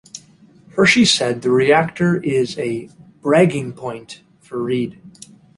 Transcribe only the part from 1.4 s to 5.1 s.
the reactor is a "bragging point" for Reed.